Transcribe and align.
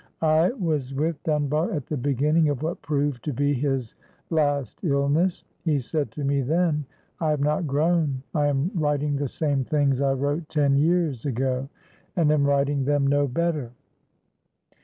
I 0.23 0.49
was 0.53 0.95
with 0.95 1.21
Dunbar 1.21 1.71
at 1.73 1.85
the 1.85 1.95
beginning 1.95 2.49
of 2.49 2.63
what 2.63 2.81
proved 2.81 3.23
to 3.25 3.31
be 3.33 3.53
his 3.53 3.93
last 4.31 4.83
illness. 4.83 5.43
He 5.63 5.77
said 5.79 6.09
to 6.13 6.23
me 6.23 6.41
then: 6.41 6.85
"I 7.19 7.29
have 7.29 7.39
not 7.39 7.67
grown. 7.67 8.23
I 8.33 8.47
am 8.47 8.71
writing 8.73 9.15
the 9.17 9.27
same 9.27 9.63
things 9.63 10.01
I 10.01 10.13
wrote 10.13 10.49
ten 10.49 10.75
years 10.75 11.27
ago, 11.27 11.69
and 12.15 12.31
am 12.31 12.45
writing 12.47 12.83
them 12.85 13.05
no 13.05 13.27
better." 13.27 13.73